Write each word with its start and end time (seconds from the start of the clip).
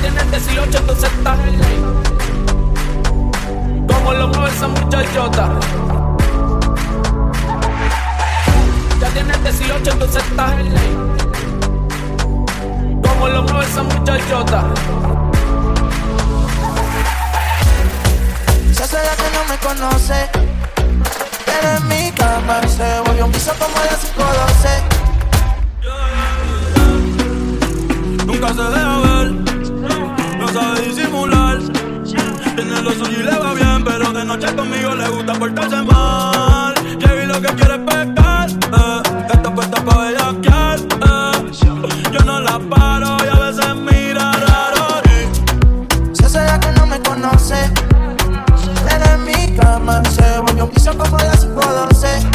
tienes 0.00 0.30
18, 0.30 0.78
entonces 0.78 1.10
estás. 1.12 1.38
Como 3.86 4.12
lo 4.12 4.28
mueve 4.28 4.50
esa 4.50 4.68
muchachota. 4.68 5.48
Ya 9.00 9.08
tienes 9.08 9.42
18, 9.42 9.90
entonces 9.90 10.22
estás. 10.24 10.52
Como 13.02 13.28
lo 13.28 13.42
mueve 13.42 13.64
esa 13.66 13.82
muchachota. 13.82 14.64
Se 18.72 18.82
hace 18.82 18.96
la 18.96 19.16
que 19.16 19.30
no 19.34 19.44
me 19.48 19.58
conoce. 19.58 20.28
Pero 21.44 21.76
en 21.76 21.88
mi 21.88 22.12
cama 22.12 22.60
se 22.68 23.00
volvió 23.00 23.26
un 23.26 23.32
piso 23.32 23.52
como 23.58 23.76
las 23.84 23.98
512. 24.14 24.99
Tiene 32.62 32.82
lo 32.82 32.90
suyo 32.90 33.20
y 33.20 33.22
le 33.22 33.38
va 33.38 33.54
bien, 33.54 33.82
pero 33.82 34.12
de 34.12 34.22
noche 34.22 34.54
conmigo 34.54 34.94
le 34.94 35.08
gusta 35.08 35.32
portarse 35.32 35.82
mal. 35.82 36.74
vi 36.84 37.26
lo 37.26 37.40
que 37.40 37.48
quiere 37.54 37.76
es 37.76 37.80
pescar, 37.80 38.50
eh. 38.50 39.02
Está 39.32 39.54
puesta 39.54 39.82
pa' 39.82 39.96
bellaquear, 39.96 40.78
eh. 40.78 41.52
Yo 42.12 42.20
no 42.26 42.38
la 42.38 42.58
paro 42.58 43.16
y 43.24 43.28
a 43.28 43.46
veces 43.46 43.74
mira 43.76 44.32
raro. 44.32 45.00
Se 46.12 46.26
hace 46.26 46.44
la 46.44 46.60
que 46.60 46.70
no 46.72 46.84
me 46.84 47.00
conoce. 47.00 47.72
En 48.90 49.24
mi 49.24 49.56
cama 49.56 50.02
se 50.04 50.38
volvió 50.40 50.64
un 50.64 50.70
piso 50.70 50.92
como 50.98 51.16
las 51.16 51.46
512. 51.46 52.29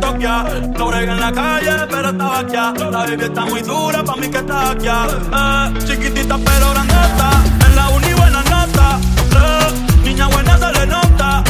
no 0.00 0.86
brega 0.88 1.12
en 1.12 1.20
la 1.20 1.32
calle, 1.32 1.86
pero 1.90 2.10
estaba 2.10 2.38
aquí. 2.40 2.54
La 2.54 2.90
baby 2.90 3.24
está 3.24 3.44
muy 3.46 3.62
dura, 3.62 4.04
pa' 4.04 4.16
mí 4.16 4.28
que 4.28 4.38
está 4.38 4.70
aquí. 4.70 4.86
Eh, 4.88 5.86
chiquitita 5.86 6.38
pero 6.38 6.70
grandota, 6.72 7.30
en 7.66 7.76
la 7.76 7.88
uni 7.90 8.12
buena 8.12 8.42
nota. 8.42 8.98
Eh, 9.32 10.04
niña 10.04 10.28
buena 10.28 10.58
se 10.58 10.72
le 10.72 10.86
nota, 10.86 11.44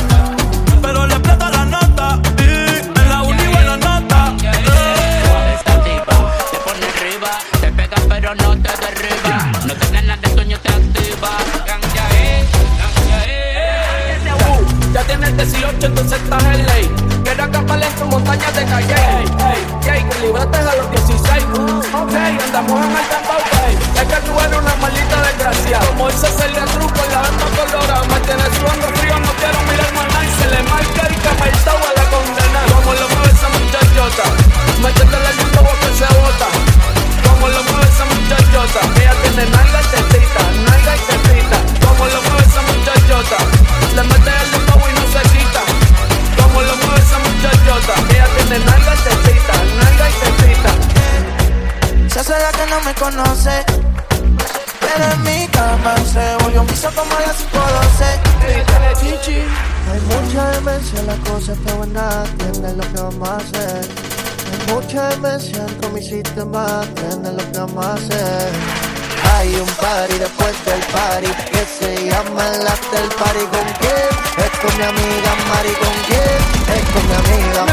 pero 0.83 1.07
le 1.07 1.15
explota 1.15 1.51
la 1.51 1.65
nota. 1.65 2.21
En 2.39 3.09
la 3.09 3.23
uni 3.23 3.47
buena 3.49 3.77
nota. 3.77 4.35
Eh. 4.43 5.55
Esta 5.57 5.83
tipa 5.83 6.17
te 6.51 6.59
pone 6.59 6.87
arriba, 6.97 7.31
te 7.61 7.73
pega 7.73 7.97
pero 8.09 8.35
no 8.35 8.51
te 8.57 8.71
derriba. 8.83 9.51
No 9.67 9.75
te 9.75 9.93
ganas 9.93 10.21
de 10.21 10.35
sueño, 10.35 10.59
te 10.61 10.69
activa. 10.69 11.31
Ganja 11.67 12.05
eh, 12.15 12.45
ganja 12.79 13.25
eh. 13.27 14.19
Uh, 14.51 14.93
ya 14.93 15.03
tienes 15.05 15.37
18, 15.37 15.87
entonces 15.87 16.23
estás 16.23 16.45
en 16.45 16.67
ley. 16.67 17.16
Acampar 17.67 17.83
en 17.83 17.97
tu 17.97 18.05
montaña 18.07 18.51
de 18.53 18.65
calle. 18.65 18.95
Hey, 18.95 19.25
hey, 19.39 19.67
hey, 19.83 20.07
que 20.09 20.27
libraste 20.27 20.57
a 20.57 20.75
los 20.77 20.91
16. 20.91 21.45
Uh, 21.45 21.79
ok, 21.99 22.15
andamos 22.47 22.85
en 22.85 22.93
el 22.93 23.09
campo, 23.09 23.35
Es 23.97 24.05
que 24.05 24.21
tú 24.27 24.39
eres 24.39 24.59
una 24.59 24.75
maldita 24.77 25.23
desgracia. 25.23 25.81
Como 25.89 26.09
ese 26.09 26.29
Celia 26.29 26.65
Cruz 26.65 26.93
con 26.93 27.13
la 27.13 27.23
venta 27.23 27.47
colorada. 27.57 28.05
Me 28.07 28.21
tienes 28.21 28.55
sudando 28.55 28.87
frío, 28.99 29.19
no 29.19 29.33
quiero 29.41 29.61
mirar 29.63 29.76
no 52.71 52.81
me 52.81 52.95
conoce. 52.95 53.65
Pero 54.81 55.05
en 55.13 55.23
mi 55.23 55.47
cama 55.49 55.95
se 56.13 56.37
volvió 56.43 56.61
un 56.63 56.67
piso 56.67 56.91
como 56.95 57.13
las 57.21 57.37
512. 57.37 58.05
Hay 59.93 60.01
mucha 60.01 60.51
demencia, 60.51 61.03
la 61.03 61.17
cosa 61.31 61.53
está 61.53 61.75
buena, 61.75 62.25
entiende 62.25 62.75
lo 62.75 62.83
que 62.93 63.01
vamos 63.01 63.29
a 63.29 63.37
hacer. 63.37 63.89
Hay 64.53 64.75
mucha 64.75 65.09
demencia 65.11 65.67
con 65.81 65.95
mi 65.95 66.03
sistema, 66.03 66.83
entiende 66.83 67.33
lo 67.33 67.53
que 67.53 67.59
vamos 67.59 67.87
a 67.87 67.95
hacer. 67.95 68.53
Hay 69.35 69.55
un 69.55 69.67
party 69.67 70.19
después 70.19 70.65
del 70.65 70.81
party 70.93 71.29
que 71.51 71.65
se 71.79 72.09
llama 72.09 72.47
el 72.55 72.67
after 72.67 73.09
party 73.17 73.45
con 73.47 73.67
quién? 73.81 74.11
Es 74.45 74.59
con 74.61 74.79
mi 74.79 74.85
amiga 74.85 75.31
Mari 75.49 75.75
con 75.75 75.95
quién? 76.07 76.39
Es 76.77 76.85
con 76.93 77.07
mi 77.09 77.15
amiga 77.15 77.66